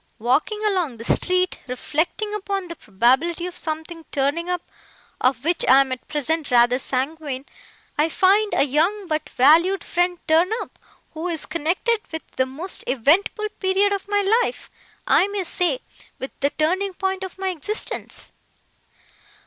[0.17, 4.63] Walking along the street, reflecting upon the probability of something turning up
[5.21, 7.45] (of which I am at present rather sanguine),
[7.99, 10.79] I find a young but valued friend turn up,
[11.11, 14.71] who is connected with the most eventful period of my life;
[15.05, 15.81] I may say,
[16.17, 18.31] with the turning point of my existence.